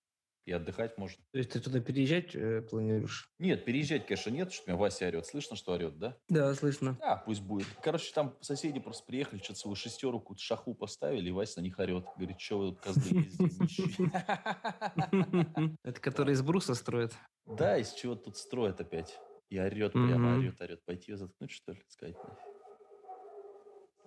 И 0.48 0.52
отдыхать 0.54 0.98
можно. 0.98 1.22
То 1.34 1.40
есть 1.40 1.52
ты 1.52 1.60
туда 1.60 1.82
переезжать 1.82 2.34
э, 2.34 2.62
планируешь? 2.62 3.30
Нет, 3.38 3.66
переезжать, 3.66 4.08
конечно, 4.08 4.30
нет, 4.30 4.54
что 4.54 4.72
меня 4.72 4.80
Вася 4.80 5.06
орет. 5.08 5.26
Слышно, 5.26 5.58
что 5.58 5.74
орет, 5.74 6.00
да? 6.00 6.16
Да, 6.30 6.54
слышно. 6.54 6.98
А, 7.02 7.18
пусть 7.18 7.42
будет. 7.42 7.68
Короче, 7.84 8.14
там 8.14 8.34
соседи 8.40 8.80
просто 8.80 9.06
приехали, 9.06 9.42
что-то 9.44 9.60
свою 9.60 9.76
шестерку, 9.76 10.20
какую-то 10.20 10.42
шаху 10.42 10.74
поставили, 10.74 11.28
и 11.28 11.32
Вася 11.34 11.60
на 11.60 11.64
них 11.66 11.78
орет. 11.80 12.06
Говорит, 12.16 12.40
что 12.40 12.60
вы 12.60 12.72
тут, 12.72 12.80
козлы, 12.80 13.04
ездите? 13.26 14.10
Это 15.84 16.00
который 16.00 16.34
из 16.34 16.42
бруса 16.42 16.76
строит. 16.76 17.12
Да, 17.46 17.78
из 17.78 17.92
чего 17.92 18.16
тут 18.16 18.38
строят 18.38 18.80
опять. 18.80 19.20
И 19.50 19.60
орет 19.60 19.92
прямо, 19.92 20.38
орет, 20.38 20.62
орет. 20.62 20.82
Пойти 20.86 21.12
ее 21.12 21.18
заткнуть, 21.18 21.52
что 21.52 21.74
ли, 21.74 21.84
сказать. 21.90 22.16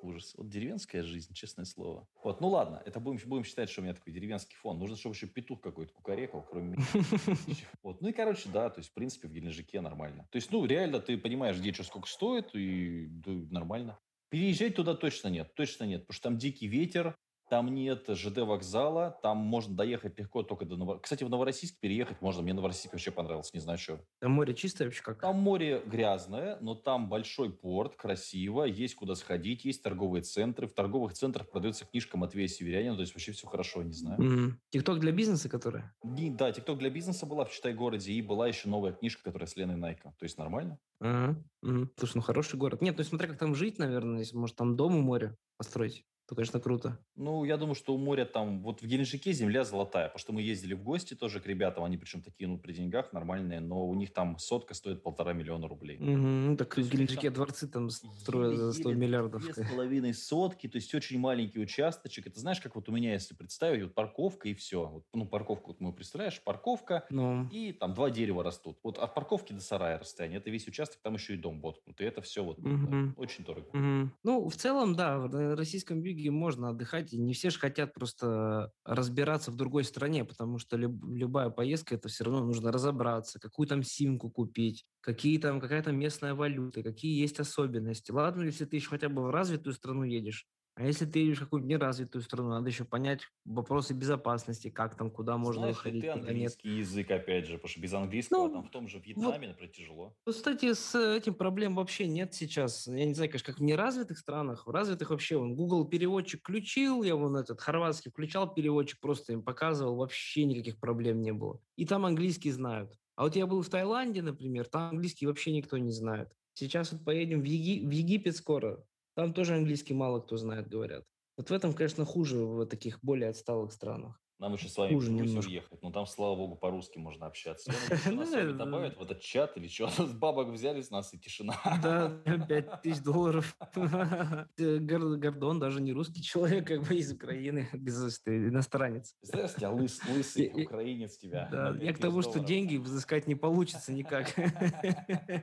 Ужас. 0.03 0.35
Вот 0.37 0.49
деревенская 0.49 1.03
жизнь, 1.03 1.35
честное 1.35 1.65
слово. 1.65 2.07
Вот, 2.23 2.41
ну 2.41 2.49
ладно, 2.49 2.83
это 2.85 3.01
будем, 3.01 3.21
будем 3.29 3.45
считать, 3.45 3.71
что 3.71 3.81
у 3.81 3.85
меня 3.85 3.95
такой 3.95 4.13
деревенский 4.13 4.57
фон. 4.57 4.79
Нужно, 4.79 4.97
чтобы 4.97 5.15
еще 5.15 5.27
петух 5.27 5.61
какой-то 5.61 5.93
кукарекал, 5.93 6.43
кроме 6.43 6.77
меня. 6.77 6.85
Вот. 7.83 8.01
Ну 8.01 8.09
и, 8.09 8.13
короче, 8.13 8.49
да, 8.49 8.71
то 8.71 8.79
есть, 8.81 8.91
в 8.91 8.95
принципе, 8.95 9.29
в 9.29 9.33
Геленджике 9.33 9.81
нормально. 9.81 10.27
То 10.31 10.37
есть, 10.37 10.51
ну, 10.51 10.65
реально, 10.65 11.01
ты 11.01 11.17
понимаешь, 11.19 11.59
где 11.59 11.73
что 11.73 11.85
сколько 11.85 12.09
стоит, 12.09 12.55
и 12.55 13.07
да, 13.09 13.33
нормально. 13.51 13.99
Переезжать 14.31 14.77
туда 14.77 14.95
точно 14.95 15.29
нет, 15.29 15.55
точно 15.55 15.85
нет, 15.85 16.03
потому 16.03 16.15
что 16.15 16.29
там 16.29 16.39
дикий 16.39 16.69
ветер, 16.69 17.17
там 17.51 17.75
нет 17.75 18.07
ЖД 18.09 18.39
вокзала, 18.39 19.19
там 19.23 19.39
можно 19.39 19.75
доехать 19.77 20.17
легко 20.19 20.43
только 20.45 20.65
до 20.65 20.77
Новороссийска. 20.77 21.03
Кстати, 21.03 21.25
в 21.25 21.31
Новороссийск 21.31 21.79
переехать 21.81 22.23
можно, 22.23 22.43
мне 22.43 22.55
Новороссийск 22.55 22.93
вообще 22.93 23.11
понравился, 23.11 23.51
не 23.55 23.61
знаю, 23.61 23.77
что. 23.79 24.01
Там 24.21 24.31
море 24.33 24.55
чистое 24.55 24.87
вообще 24.87 25.03
как? 25.03 25.21
Там 25.21 25.37
море 25.37 25.83
грязное, 25.85 26.59
но 26.61 26.75
там 26.77 27.09
большой 27.09 27.53
порт, 27.53 27.97
красиво, 27.97 28.63
есть 28.65 28.95
куда 28.95 29.17
сходить, 29.17 29.65
есть 29.65 29.83
торговые 29.83 30.23
центры. 30.23 30.69
В 30.69 30.73
торговых 30.73 31.13
центрах 31.13 31.51
продается 31.51 31.85
книжка 31.85 32.17
Матвея 32.17 32.47
Северянина, 32.47 32.95
то 32.95 33.01
есть 33.03 33.15
вообще 33.15 33.33
все 33.33 33.47
хорошо, 33.49 33.83
не 33.83 33.93
знаю. 33.93 34.57
Тикток 34.71 35.01
для 35.01 35.11
бизнеса, 35.13 35.49
который? 35.49 35.83
Не- 36.05 36.31
Да, 36.31 36.53
ТикТок 36.53 36.79
для 36.79 36.89
бизнеса 36.91 37.27
была 37.27 37.45
в 37.45 37.51
Читай-городе, 37.53 38.13
и 38.13 38.23
была 38.23 38.47
еще 38.47 38.69
новая 38.69 38.93
книжка, 38.93 39.25
которая 39.25 39.49
с 39.49 39.57
Леной 39.57 39.77
Найко. 39.77 40.15
То 40.19 40.25
есть 40.25 40.39
нормально. 40.39 40.79
Ага. 41.01 41.37
Мгм. 41.63 41.91
Слушай, 41.97 42.17
ну 42.17 42.23
хороший 42.23 42.57
город. 42.59 42.81
Нет, 42.81 42.97
ну 42.97 43.03
смотря 43.05 43.27
как 43.29 43.39
там 43.39 43.57
жить, 43.57 43.79
наверное, 43.79 44.21
если 44.21 44.37
может 44.37 44.55
там 44.57 44.77
дом 44.77 44.95
у 44.95 45.01
моря 45.01 45.37
построить, 45.57 46.05
то, 46.31 46.37
конечно, 46.37 46.61
круто. 46.61 46.97
Ну, 47.17 47.43
я 47.43 47.57
думаю, 47.57 47.75
что 47.75 47.93
у 47.93 47.99
моря 47.99 48.25
там... 48.25 48.63
Вот 48.63 48.83
в 48.83 48.87
Геленджике 48.87 49.33
земля 49.33 49.65
золотая, 49.65 50.07
потому 50.07 50.21
что 50.21 50.33
мы 50.33 50.43
ездили 50.43 50.75
в 50.75 50.83
гости 50.85 51.15
тоже 51.15 51.41
к 51.41 51.47
ребятам, 51.47 51.83
они 51.83 51.97
причем 51.97 52.23
такие, 52.23 52.47
ну, 52.47 52.57
при 52.57 52.73
деньгах 52.73 53.13
нормальные, 53.13 53.59
но 53.59 53.85
у 53.85 53.95
них 53.97 54.13
там 54.13 54.39
сотка 54.39 54.75
стоит 54.75 55.03
полтора 55.03 55.33
миллиона 55.33 55.67
рублей. 55.67 55.97
Угу. 55.97 56.07
Ну, 56.07 56.57
так 56.57 56.77
То 56.77 56.83
в 56.83 56.89
Геленджике 56.89 57.31
там 57.31 57.35
дворцы 57.35 57.67
там 57.67 57.91
строят 57.91 58.57
за 58.59 58.73
100 58.73 58.81
еле-еле 58.91 59.07
миллиардов. 59.07 59.43
Две 59.43 59.55
с 59.55 59.69
половиной 59.69 60.15
сотки, 60.15 60.69
то 60.69 60.77
есть 60.77 60.95
очень 60.95 61.19
маленький 61.19 61.59
участочек. 61.59 62.29
Это 62.29 62.39
знаешь, 62.39 62.61
как 62.61 62.77
вот 62.77 62.89
у 62.89 62.93
меня, 62.93 63.13
если 63.13 63.35
представить, 63.35 63.83
вот 63.83 63.93
парковка 63.93 64.49
и 64.49 64.55
все. 64.55 64.87
Вот, 64.87 65.05
ну, 65.13 65.27
парковку, 65.27 65.73
вот 65.73 65.81
мы 65.81 65.93
представляешь, 65.93 66.41
парковка, 66.45 67.07
Ну, 67.11 67.49
и 67.51 67.73
там 67.73 67.93
два 67.93 68.09
дерева 68.09 68.45
растут. 68.45 68.79
Вот 68.85 68.99
от 68.99 69.17
парковки 69.17 69.53
до 69.53 69.61
сарая 69.61 69.99
расстояние. 69.99 70.39
Это 70.39 70.51
весь 70.51 70.69
участок, 70.69 71.01
там 71.03 71.15
еще 71.15 71.35
и 71.35 71.37
дом 71.37 71.61
воткнут. 71.61 72.01
И 72.01 72.05
это 72.05 72.23
все 72.23 72.45
вот 72.45 72.59
ну, 72.59 72.87
да, 72.87 73.21
очень 73.21 73.43
дорого. 73.43 73.69
Мгм. 73.73 74.13
Ну, 74.23 74.49
в 74.49 74.55
целом, 74.55 74.95
да, 74.95 75.19
в 75.19 75.57
российском 75.57 75.99
юге 75.99 76.20
можно 76.29 76.69
отдыхать, 76.71 77.13
и 77.13 77.19
не 77.19 77.33
все 77.33 77.51
же 77.51 77.59
хотят 77.59 77.95
просто 77.95 78.73
разбираться 78.85 79.51
в 79.51 79.57
другой 79.57 79.85
стране, 79.85 80.25
потому 80.25 80.59
что 80.59 80.77
люб- 80.77 81.05
любая 81.05 81.51
поездка, 81.51 81.95
это 81.95 82.09
все 82.09 82.25
равно 82.25 82.45
нужно 82.45 82.71
разобраться, 82.73 83.39
какую 83.41 83.67
там 83.67 83.83
симку 83.83 84.31
купить, 84.31 84.85
какие 85.01 85.39
там, 85.39 85.61
какая 85.61 85.83
там 85.83 85.97
местная 85.99 86.35
валюта, 86.35 86.83
какие 86.83 87.19
есть 87.21 87.41
особенности. 87.41 88.11
Ладно, 88.13 88.43
если 88.43 88.65
ты 88.67 88.77
еще 88.77 88.89
хотя 88.91 89.09
бы 89.09 89.23
в 89.23 89.31
развитую 89.31 89.73
страну 89.75 90.03
едешь, 90.05 90.47
а 90.81 90.85
если 90.87 91.05
ты 91.05 91.19
едешь 91.19 91.39
в 91.39 91.41
какую-нибудь 91.45 91.71
неразвитую 91.77 92.23
страну, 92.23 92.49
надо 92.51 92.69
еще 92.71 92.85
понять 92.85 93.21
вопросы 93.45 93.93
безопасности, 93.93 94.71
как 94.71 94.97
там, 94.97 95.11
куда 95.11 95.37
можно 95.37 95.61
Знаешь 95.61 95.77
выходить, 95.77 96.03
ты 96.03 96.09
куда 96.09 96.33
нет. 96.33 96.57
английский 96.57 96.77
язык, 96.79 97.11
опять 97.11 97.47
же, 97.47 97.55
потому 97.55 97.69
что 97.69 97.81
без 97.81 97.93
английского 97.93 98.49
Ну, 98.49 98.55
там 98.55 98.65
в 98.65 98.71
том 98.71 98.89
же 98.89 98.97
вот 98.97 99.07
Вьетнаме, 99.07 99.49
например, 99.49 99.71
тяжело. 99.73 100.17
Ну, 100.27 100.33
Кстати, 100.33 100.73
с 100.73 100.95
этим 100.99 101.35
проблем 101.35 101.75
вообще 101.77 102.07
нет 102.07 102.33
сейчас. 102.35 102.87
Я 102.87 103.05
не 103.05 103.13
знаю, 103.15 103.31
конечно, 103.31 103.53
как 103.53 103.61
в 103.61 103.63
неразвитых 103.63 104.19
странах. 104.19 104.67
В 104.67 104.71
развитых 104.71 105.11
вообще 105.11 105.37
он 105.37 105.55
Google 105.55 105.85
переводчик 105.87 106.41
включил, 106.41 107.03
я 107.03 107.15
вон 107.15 107.37
этот 107.37 107.61
хорватский 107.61 108.11
включал 108.11 108.53
переводчик, 108.55 109.01
просто 109.01 109.33
им 109.35 109.43
показывал, 109.43 109.97
вообще 109.97 110.45
никаких 110.45 110.79
проблем 110.81 111.21
не 111.21 111.33
было. 111.33 111.61
И 111.77 111.85
там 111.85 112.07
английский 112.07 112.51
знают. 112.53 112.99
А 113.17 113.25
вот 113.25 113.37
я 113.37 113.47
был 113.47 113.61
в 113.63 113.69
Таиланде, 113.69 114.23
например, 114.23 114.67
там 114.67 114.91
английский 114.91 115.27
вообще 115.27 115.53
никто 115.53 115.77
не 115.77 115.93
знает. 115.93 116.33
Сейчас 116.55 116.93
вот 116.93 117.05
поедем 117.05 117.41
в, 117.43 117.45
Еги- 117.45 117.87
в 117.87 117.91
Египет 117.91 118.37
скоро, 118.37 118.85
там 119.15 119.33
тоже 119.35 119.55
английский 119.57 119.95
мало 119.95 120.21
кто 120.21 120.37
знает, 120.37 120.69
говорят. 120.69 121.05
Вот 121.37 121.51
в 121.51 121.53
этом, 121.53 121.73
конечно, 121.75 122.05
хуже 122.05 122.39
в 122.39 122.67
таких 122.67 123.01
более 123.03 123.31
отсталых 123.31 123.73
странах. 123.73 124.21
Нам 124.41 124.55
еще 124.55 124.69
с 124.71 124.77
вами 124.79 124.95
Хуже 124.95 125.09
Грузию 125.09 125.27
немножко. 125.29 125.51
ехать, 125.51 125.83
но 125.83 125.91
там, 125.93 126.07
слава 126.07 126.35
богу, 126.35 126.57
по-русски 126.57 126.97
можно 126.99 127.27
общаться. 127.27 127.71
Ну, 128.07 128.17
нас 128.17 128.33
это- 128.33 128.55
добавят 128.55 128.97
в 128.97 129.03
этот 129.03 129.21
чат 129.21 129.55
или 129.59 129.69
что, 129.69 129.89
с 130.07 130.13
бабок 130.15 130.49
взяли 130.49 130.81
с 130.81 130.91
нас 130.91 131.13
и 131.13 131.19
тишина. 131.19 131.61
Да, 131.83 132.09
5 132.49 132.81
тысяч 132.83 133.03
долларов. 133.03 133.55
Гор- 133.75 135.17
Гордон 135.19 135.61
даже 135.61 135.83
не 135.83 135.93
русский 135.93 136.23
человек, 136.23 136.67
как 136.67 136.83
бы 136.89 136.95
из 136.97 137.13
Украины, 137.13 137.69
без 137.75 138.19
иностранец. 138.27 139.15
Тебя 139.23 139.71
лыс, 139.71 140.01
лысый 140.09 140.51
украинец 140.65 141.19
тебя. 141.19 141.47
Я 141.79 141.93
к 141.93 141.99
5000 141.99 142.01
тому, 142.01 142.23
что 142.23 142.41
деньги 142.41 142.79
взыскать 142.79 143.27
не 143.27 143.35
получится 143.35 143.93
никак. 143.93 144.35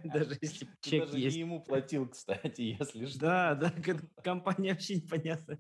Даже 0.06 0.38
если 0.42 0.68
чек 0.82 1.06
даже 1.06 1.18
не 1.18 1.22
есть. 1.24 1.38
ему 1.38 1.62
платил, 1.64 2.10
кстати, 2.10 2.76
если 2.80 3.06
что. 3.06 3.20
Да, 3.20 3.54
да, 3.56 3.74
компания 4.24 4.72
вообще 4.72 4.96
непонятная. 4.96 5.60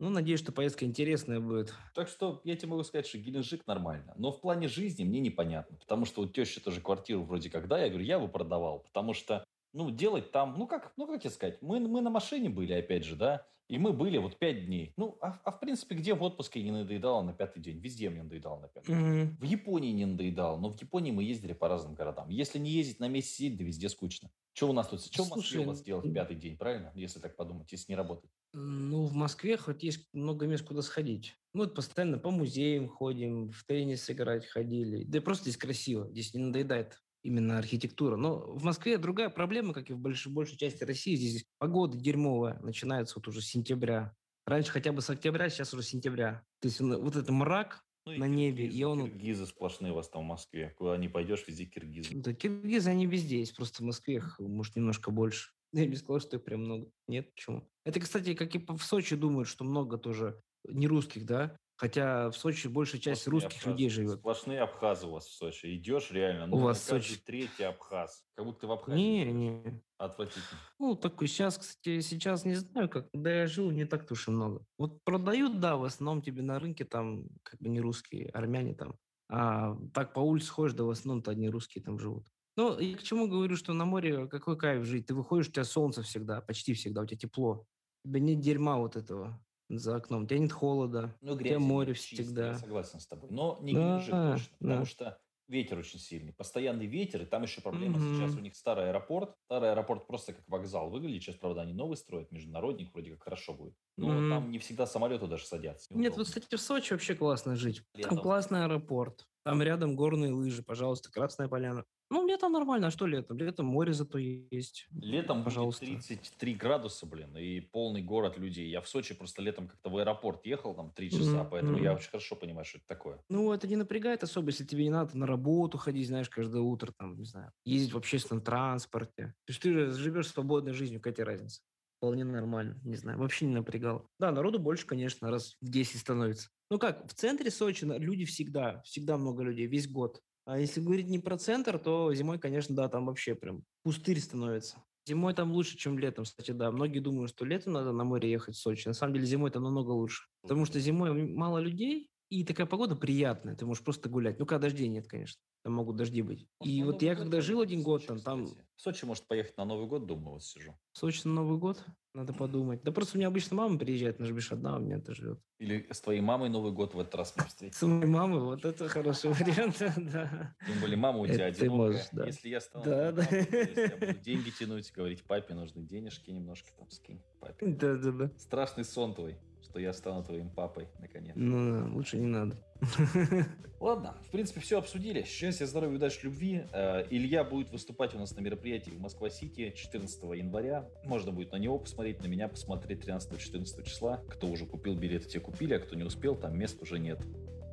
Ну, 0.00 0.08
надеюсь, 0.08 0.40
что 0.40 0.50
поездка 0.50 0.86
интересная 0.86 1.40
будет. 1.40 1.74
Так 1.94 2.08
что 2.08 2.40
я 2.44 2.56
тебе 2.56 2.68
могу 2.68 2.82
сказать, 2.84 3.06
что 3.06 3.18
Геленджик 3.18 3.66
нормально. 3.66 4.14
Но 4.16 4.32
в 4.32 4.40
плане 4.40 4.66
жизни 4.66 5.04
мне 5.04 5.20
непонятно. 5.20 5.76
Потому 5.76 6.06
что 6.06 6.22
у 6.22 6.26
тещи 6.26 6.58
тоже 6.58 6.80
квартиру 6.80 7.22
вроде 7.22 7.50
как, 7.50 7.68
да, 7.68 7.78
я 7.78 7.90
говорю, 7.90 8.06
я 8.06 8.18
бы 8.18 8.26
продавал. 8.26 8.80
Потому 8.80 9.12
что, 9.12 9.44
ну, 9.74 9.90
делать 9.90 10.32
там, 10.32 10.54
ну 10.58 10.66
как, 10.66 10.94
ну 10.96 11.06
как 11.06 11.20
тебе 11.20 11.30
сказать, 11.30 11.60
мы, 11.60 11.80
мы 11.80 12.00
на 12.00 12.08
машине 12.08 12.48
были, 12.48 12.72
опять 12.72 13.04
же, 13.04 13.14
да, 13.14 13.46
и 13.68 13.78
мы 13.78 13.92
были 13.92 14.16
вот 14.16 14.38
пять 14.38 14.64
дней. 14.64 14.94
Ну, 14.96 15.18
а, 15.20 15.38
а 15.44 15.50
в 15.52 15.60
принципе, 15.60 15.94
где 15.94 16.14
в 16.14 16.22
отпуске 16.22 16.62
не 16.62 16.72
надоедало 16.72 17.22
на 17.22 17.34
пятый 17.34 17.60
день? 17.62 17.78
Везде 17.78 18.08
мне 18.08 18.22
надоедало 18.22 18.58
на 18.58 18.68
пятый 18.68 18.96
день. 18.96 18.96
Мгм. 18.96 19.36
В 19.38 19.44
Японии 19.44 19.92
не 19.92 20.06
надоедало, 20.06 20.56
но 20.58 20.70
в 20.70 20.80
Японии 20.80 21.12
мы 21.12 21.24
ездили 21.24 21.52
по 21.52 21.68
разным 21.68 21.94
городам. 21.94 22.30
Если 22.30 22.58
не 22.58 22.70
ездить 22.70 23.00
на 23.00 23.08
месяц 23.08 23.32
сидеть, 23.32 23.58
да 23.58 23.64
везде 23.64 23.90
скучно. 23.90 24.30
Что 24.54 24.70
у 24.70 24.72
нас 24.72 24.88
тут, 24.88 25.04
что 25.04 25.24
в 25.24 25.28
Москве 25.28 25.42
Слушай, 25.42 25.64
у 25.64 25.68
вас 25.68 25.82
делать 25.82 26.12
пятый 26.12 26.36
день, 26.36 26.56
правильно? 26.56 26.90
Если 26.94 27.20
так 27.20 27.36
подумать, 27.36 27.70
если 27.70 27.92
не 27.92 27.96
работать. 27.96 28.30
Ну, 28.52 29.04
в 29.04 29.12
Москве 29.14 29.56
хоть 29.56 29.82
есть 29.82 30.08
много 30.12 30.46
мест, 30.46 30.64
куда 30.64 30.82
сходить. 30.82 31.36
Мы 31.54 31.64
вот 31.64 31.74
постоянно 31.74 32.18
по 32.18 32.30
музеям 32.30 32.88
ходим, 32.88 33.50
в 33.50 33.64
теннис 33.64 34.10
играть 34.10 34.46
ходили. 34.46 35.04
Да 35.04 35.18
и 35.18 35.20
просто 35.20 35.44
здесь 35.44 35.56
красиво, 35.56 36.08
здесь 36.10 36.34
не 36.34 36.42
надоедает 36.42 37.00
именно 37.22 37.58
архитектура. 37.58 38.16
Но 38.16 38.38
в 38.40 38.64
Москве 38.64 38.98
другая 38.98 39.28
проблема, 39.30 39.72
как 39.72 39.90
и 39.90 39.92
в 39.92 39.98
больш- 40.00 40.28
большей 40.28 40.56
части 40.56 40.82
России. 40.84 41.14
Здесь 41.14 41.44
погода 41.58 41.96
дерьмовая, 41.96 42.58
начинается 42.60 43.18
вот 43.18 43.28
уже 43.28 43.40
с 43.40 43.46
сентября. 43.46 44.14
Раньше 44.46 44.72
хотя 44.72 44.90
бы 44.92 45.00
с 45.00 45.10
октября, 45.10 45.48
сейчас 45.48 45.72
уже 45.74 45.82
с 45.84 45.88
сентября. 45.88 46.42
То 46.60 46.68
есть 46.68 46.80
он- 46.80 46.96
вот 47.00 47.16
это 47.16 47.32
мрак, 47.32 47.82
Ну, 48.06 48.12
и 48.12 48.18
На 48.18 48.26
небе, 48.26 48.64
киргизы, 48.64 48.80
и 48.80 48.84
он- 48.84 49.04
Киргизы 49.10 49.46
сплошные 49.46 49.92
у 49.92 49.96
вас 49.96 50.08
там 50.08 50.22
в 50.22 50.26
Москве. 50.26 50.72
Куда 50.78 50.96
не 50.96 51.08
пойдешь, 51.10 51.44
везде 51.46 51.66
киргизы. 51.66 52.08
да, 52.14 52.32
киргизы, 52.32 52.88
они 52.88 53.04
везде 53.06 53.40
есть, 53.40 53.54
просто 53.54 53.82
в 53.82 53.86
Москве 53.86 54.14
их, 54.16 54.38
может, 54.40 54.74
немножко 54.74 55.10
больше. 55.10 55.50
Я 55.72 55.86
не 55.86 55.96
сказал, 55.96 56.20
что 56.20 56.36
их 56.36 56.44
прям 56.44 56.60
много. 56.60 56.90
Нет, 57.06 57.30
почему? 57.32 57.68
Это, 57.84 58.00
кстати, 58.00 58.34
как 58.34 58.54
и 58.54 58.58
в 58.66 58.82
Сочи 58.82 59.16
думают, 59.16 59.48
что 59.48 59.64
много 59.64 59.98
тоже 59.98 60.40
не 60.64 60.86
русских, 60.86 61.26
да? 61.26 61.56
Хотя 61.76 62.30
в 62.30 62.36
Сочи 62.36 62.66
большая 62.68 63.00
часть 63.00 63.22
Сплошные 63.22 63.42
русских 63.44 63.58
абхазы. 63.62 63.70
людей 63.72 63.88
живет. 63.88 64.18
Сплошные 64.18 64.60
абхазы 64.60 65.06
у 65.06 65.10
вас 65.12 65.26
в 65.26 65.32
Сочи. 65.32 65.74
Идешь 65.76 66.10
реально, 66.10 66.46
ну, 66.46 66.56
У 66.56 66.60
вас 66.60 66.84
каждый 66.84 67.14
Сочи- 67.14 67.22
третий 67.24 67.62
абхаз. 67.64 68.22
Как 68.34 68.44
будто 68.44 68.60
ты 68.60 68.66
в 68.66 68.72
Абхазии 68.72 68.98
Не, 69.00 69.24
не. 69.32 69.82
Отвратительно. 69.96 70.44
Ну, 70.78 70.94
такой 70.94 71.26
сейчас, 71.28 71.56
кстати, 71.56 72.00
сейчас 72.00 72.44
не 72.44 72.54
знаю, 72.56 72.90
как, 72.90 73.10
когда 73.12 73.32
я 73.32 73.46
жил, 73.46 73.70
не 73.70 73.86
так-то 73.86 74.12
уж 74.12 74.28
и 74.28 74.30
много. 74.30 74.62
Вот 74.76 75.02
продают, 75.04 75.58
да, 75.60 75.76
в 75.76 75.84
основном 75.84 76.20
тебе 76.22 76.42
на 76.42 76.58
рынке 76.58 76.84
там 76.84 77.28
как 77.42 77.58
бы 77.60 77.70
не 77.70 77.80
русские, 77.80 78.28
армяне 78.30 78.74
там. 78.74 78.96
А 79.30 79.74
так 79.94 80.12
по 80.12 80.20
улице 80.20 80.50
ходишь, 80.50 80.74
да 80.74 80.84
в 80.84 80.90
основном-то 80.90 81.30
одни 81.30 81.48
русские 81.48 81.82
там 81.82 81.98
живут. 81.98 82.26
Ну, 82.60 82.78
и 82.78 82.94
к 82.94 83.02
чему 83.02 83.26
говорю, 83.26 83.56
что 83.56 83.72
на 83.72 83.86
море 83.86 84.26
какой 84.26 84.58
кайф 84.58 84.84
жить? 84.84 85.06
Ты 85.06 85.14
выходишь, 85.14 85.48
у 85.48 85.52
тебя 85.52 85.64
солнце 85.64 86.02
всегда, 86.02 86.40
почти 86.42 86.74
всегда, 86.74 87.00
у 87.02 87.06
тебя 87.06 87.16
тепло. 87.18 87.66
У 88.04 88.08
тебя 88.08 88.20
нет 88.20 88.40
дерьма 88.40 88.76
вот 88.76 88.96
этого 88.96 89.42
за 89.70 89.96
окном, 89.96 90.24
у 90.24 90.26
тебя 90.26 90.38
нет 90.40 90.52
холода, 90.52 91.16
Ну, 91.22 91.34
у 91.34 91.38
тебя 91.42 91.58
море 91.58 91.92
нет, 91.92 91.96
чисто, 91.98 92.24
всегда. 92.24 92.46
Я 92.48 92.54
согласен 92.54 93.00
с 93.00 93.06
тобой. 93.06 93.30
Но 93.30 93.58
не 93.62 93.72
Да, 93.72 93.78
Геленджик 93.78 94.20
точно. 94.24 94.56
Потому 94.58 94.84
да. 94.84 94.84
что 94.84 95.18
ветер 95.48 95.78
очень 95.78 95.98
сильный. 95.98 96.32
Постоянный 96.32 96.86
ветер. 96.86 97.22
И 97.22 97.26
там 97.26 97.42
еще 97.42 97.60
проблема. 97.60 97.98
Сейчас 98.00 98.36
Мгм. 98.36 98.36
у 98.36 98.40
них 98.40 98.54
старый 98.56 98.88
аэропорт. 98.90 99.34
Старый 99.46 99.70
аэропорт 99.72 100.06
просто 100.06 100.32
как 100.34 100.48
вокзал 100.48 100.90
выглядит. 100.90 101.22
Сейчас, 101.22 101.36
правда, 101.36 101.62
они 101.62 101.72
новый 101.72 101.96
строят. 101.96 102.30
Международник 102.30 102.92
вроде 102.92 103.12
как 103.12 103.22
хорошо 103.24 103.54
будет. 103.54 103.74
Но 103.96 104.22
Мгм. 104.22 104.28
там 104.28 104.50
не 104.50 104.58
всегда 104.58 104.86
самолеты 104.86 105.26
даже 105.26 105.46
садятся. 105.46 105.86
Нет, 105.92 106.12
неудобно. 106.12 106.18
вот, 106.18 106.26
кстати, 106.28 106.54
в 106.54 106.60
Сочи 106.60 106.92
вообще 106.92 107.14
классно 107.14 107.56
жить. 107.56 107.82
Там 108.00 108.16
Летом. 108.16 108.22
классный 108.22 108.64
аэропорт. 108.64 109.26
Там 109.44 109.62
рядом 109.62 109.96
горные 109.96 110.32
лыжи, 110.32 110.62
пожалуйста, 110.62 111.10
Красная 111.10 111.48
Поляна. 111.48 111.84
Ну, 112.10 112.26
летом 112.26 112.52
нормально, 112.52 112.88
а 112.88 112.90
что 112.90 113.06
летом? 113.06 113.38
Летом 113.38 113.66
море 113.66 113.92
зато 113.92 114.18
есть. 114.18 114.88
Летом 115.02 115.44
Пожалуйста. 115.44 115.44
будет 115.44 115.78
33 115.78 116.54
градуса, 116.54 117.04
блин, 117.06 117.36
и 117.36 117.60
полный 117.60 118.02
город 118.02 118.38
людей. 118.38 118.68
Я 118.70 118.80
в 118.80 118.88
Сочи 118.88 119.14
просто 119.14 119.42
летом 119.42 119.68
как-то 119.68 119.90
в 119.90 119.96
аэропорт 119.98 120.44
ехал, 120.46 120.74
там, 120.74 120.92
3 120.92 121.10
часа, 121.10 121.44
Мгм, 121.44 121.50
поэтому 121.50 121.78
я 121.78 121.92
мгм. 121.92 121.94
очень 121.94 122.10
хорошо 122.10 122.36
понимаю, 122.36 122.64
что 122.64 122.78
это 122.78 122.86
такое. 122.86 123.24
Ну, 123.28 123.52
это 123.52 123.68
не 123.68 123.76
напрягает 123.76 124.24
особо, 124.24 124.48
если 124.48 124.64
тебе 124.64 124.84
не 124.84 124.90
надо 124.90 125.16
на 125.16 125.26
работу 125.26 125.78
ходить, 125.78 126.08
знаешь, 126.08 126.28
каждое 126.28 126.62
утро, 126.62 126.92
там, 126.96 127.16
не 127.16 127.24
знаю, 127.24 127.52
ездить 127.64 127.92
в 127.92 127.96
общественном 127.96 128.42
транспорте. 128.42 129.34
То 129.44 129.50
есть 129.52 129.62
ты 129.62 129.72
же 129.72 129.92
живешь 129.92 130.28
свободной 130.28 130.72
жизнью, 130.72 131.00
какая 131.00 131.14
тебе 131.14 131.24
разница? 131.24 131.60
Вполне 132.00 132.24
нормально, 132.24 132.80
не 132.82 132.96
знаю, 132.96 133.18
вообще 133.18 133.44
не 133.44 133.52
напрягал. 133.52 134.08
Да, 134.18 134.32
народу 134.32 134.58
больше, 134.58 134.86
конечно, 134.86 135.30
раз 135.30 135.58
в 135.60 135.68
10 135.68 136.00
становится. 136.00 136.48
Ну 136.70 136.78
как, 136.78 137.06
в 137.06 137.12
центре 137.12 137.50
Сочи 137.50 137.84
люди 137.84 138.24
всегда, 138.24 138.80
всегда 138.86 139.18
много 139.18 139.42
людей, 139.42 139.66
весь 139.66 139.86
год. 139.86 140.22
А 140.46 140.58
если 140.58 140.80
говорить 140.80 141.08
не 141.08 141.18
про 141.18 141.36
центр, 141.36 141.78
то 141.78 142.14
зимой, 142.14 142.38
конечно, 142.38 142.74
да, 142.74 142.88
там 142.88 143.04
вообще 143.04 143.34
прям 143.34 143.64
пустырь 143.82 144.18
становится. 144.18 144.82
Зимой 145.06 145.34
там 145.34 145.52
лучше, 145.52 145.76
чем 145.76 145.98
летом, 145.98 146.24
кстати, 146.24 146.52
да. 146.52 146.70
Многие 146.70 147.00
думают, 147.00 147.32
что 147.32 147.44
летом 147.44 147.74
надо 147.74 147.92
на 147.92 148.04
море 148.04 148.30
ехать 148.30 148.54
в 148.54 148.58
Сочи. 148.58 148.88
На 148.88 148.94
самом 148.94 149.12
деле 149.12 149.26
зимой 149.26 149.50
там 149.50 149.62
намного 149.62 149.90
лучше. 149.90 150.24
Потому 150.40 150.64
что 150.64 150.80
зимой 150.80 151.12
мало 151.28 151.58
людей, 151.58 152.08
и 152.30 152.44
такая 152.44 152.66
погода 152.66 152.94
приятная. 152.96 153.56
Ты 153.56 153.66
можешь 153.66 153.82
просто 153.82 154.08
гулять. 154.08 154.38
Ну, 154.38 154.46
когда 154.46 154.68
дождей 154.68 154.88
нет, 154.88 155.06
конечно. 155.08 155.40
Там 155.62 155.74
могут 155.74 155.96
дожди 155.96 156.22
быть. 156.22 156.46
И 156.64 156.80
На 156.80 156.86
вот 156.86 156.92
Новый 156.94 157.04
я 157.06 157.14
год 157.14 157.22
когда 157.24 157.40
жил 157.42 157.60
один 157.60 157.82
год, 157.82 158.04
Сочи, 158.04 158.22
там. 158.24 158.46
В 158.46 158.80
Сочи 158.80 159.04
может 159.04 159.26
поехать 159.26 159.56
на 159.58 159.64
Новый 159.66 159.86
год, 159.88 160.06
думаю, 160.06 160.34
вот 160.34 160.44
сижу. 160.44 160.74
в 160.92 160.98
Сочи 160.98 161.22
на 161.26 161.34
Новый 161.34 161.58
год, 161.58 161.84
надо 162.14 162.32
подумать. 162.32 162.82
Да 162.82 162.92
просто 162.92 163.16
у 163.16 163.18
меня 163.18 163.28
обычно 163.28 163.56
мама 163.56 163.78
приезжает, 163.78 164.18
она 164.18 164.26
же 164.26 164.32
бишь 164.32 164.50
одна 164.52 164.76
у 164.76 164.78
меня-то 164.80 165.12
живет. 165.12 165.38
Или 165.58 165.86
с 165.92 166.00
твоей 166.00 166.20
мамой 166.22 166.48
Новый 166.48 166.72
год 166.72 166.94
в 166.94 167.00
этот 167.00 167.14
раз 167.16 167.34
мы 167.36 167.44
встретим. 167.44 167.74
С 167.76 167.82
моей 167.82 168.06
мамой, 168.06 168.40
вот 168.40 168.64
это 168.64 168.88
хороший 168.88 169.30
вариант, 169.32 169.76
да. 169.96 170.54
Тем 170.66 170.80
более 170.80 170.96
мама 170.96 171.18
у 171.18 171.26
тебя 171.26 171.48
Это 171.48 171.62
одинокая. 171.64 172.08
да. 172.12 172.26
Если 172.26 172.48
я 172.48 172.60
стану 172.60 172.84
Да, 172.84 173.12
да. 173.12 173.22
я 173.30 173.96
буду 173.98 174.18
деньги 174.24 174.50
тянуть, 174.50 174.90
говорить 174.92 175.24
папе 175.24 175.52
нужны 175.54 175.82
денежки 175.82 176.30
немножко 176.30 176.70
там 176.78 176.88
скинь 176.90 177.20
папе. 177.40 177.66
Да-да-да. 177.66 178.30
Страшный 178.38 178.84
сон 178.84 179.14
твой. 179.14 179.36
Что 179.70 179.78
я 179.78 179.92
стану 179.92 180.24
твоим 180.24 180.50
папой, 180.50 180.88
наконец. 180.98 181.32
Ну, 181.36 181.94
лучше 181.94 182.18
не 182.18 182.26
надо. 182.26 182.56
Ладно, 183.80 184.16
в 184.26 184.30
принципе, 184.32 184.60
все 184.60 184.78
обсудили. 184.78 185.22
Счастья, 185.22 185.64
здоровья, 185.64 185.96
удачи, 185.96 186.24
любви. 186.24 186.64
Э, 186.72 187.06
Илья 187.08 187.44
будет 187.44 187.70
выступать 187.70 188.12
у 188.14 188.18
нас 188.18 188.34
на 188.34 188.40
мероприятии 188.40 188.90
в 188.90 189.00
Москва-Сити 189.00 189.72
14 189.76 190.22
января. 190.34 190.88
Можно 191.04 191.30
будет 191.30 191.52
на 191.52 191.56
него 191.56 191.78
посмотреть, 191.78 192.20
на 192.20 192.26
меня 192.26 192.48
посмотреть 192.48 193.04
13-14 193.04 193.84
числа. 193.84 194.20
Кто 194.28 194.48
уже 194.48 194.66
купил 194.66 194.96
билеты, 194.96 195.28
те 195.28 195.38
купили, 195.38 195.74
а 195.74 195.78
кто 195.78 195.94
не 195.94 196.02
успел, 196.02 196.34
там 196.34 196.58
мест 196.58 196.82
уже 196.82 196.98
нет. 196.98 197.20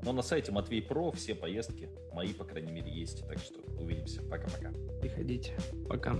Но 0.03 0.13
на 0.13 0.21
сайте 0.21 0.51
Матвей 0.51 0.83
Про 0.83 1.11
все 1.11 1.33
поездки, 1.33 1.89
мои, 2.13 2.31
по 2.31 2.43
крайней 2.43 2.71
мере, 2.71 2.91
есть. 2.91 3.27
Так 3.27 3.39
что 3.39 3.59
увидимся. 3.79 4.21
Пока-пока. 4.21 4.71
Приходите. 5.01 5.57
Пока. 5.89 6.15